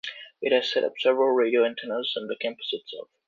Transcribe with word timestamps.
It 0.41 0.51
has 0.51 0.71
set 0.71 0.83
up 0.83 0.93
several 0.97 1.27
radio 1.29 1.63
antennas 1.63 2.13
in 2.17 2.25
the 2.25 2.35
campus 2.35 2.69
itself. 2.73 3.09